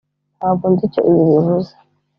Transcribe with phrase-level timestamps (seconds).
[0.37, 1.73] ntabwo nzi icyo ibi bivuze.